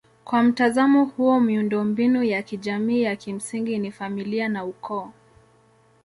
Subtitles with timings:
[0.25, 5.11] Kwa mtazamo huo miundombinu ya kijamii ya kimsingi ni familia na ukoo.